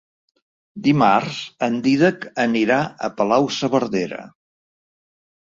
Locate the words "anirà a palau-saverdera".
2.45-4.27